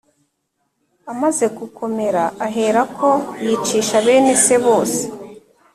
amaze 1.11 1.45
gukomera 1.57 2.23
aherako 2.47 3.09
yicisha 3.45 3.95
bene 4.05 4.33
se 4.43 4.55
bose 4.65 5.01